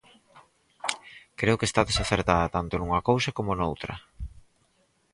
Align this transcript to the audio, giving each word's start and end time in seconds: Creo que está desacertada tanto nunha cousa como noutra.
Creo 1.39 1.59
que 1.59 1.67
está 1.69 1.81
desacertada 1.89 2.53
tanto 2.55 2.73
nunha 2.77 3.05
cousa 3.09 3.35
como 3.37 3.57
noutra. 3.59 3.93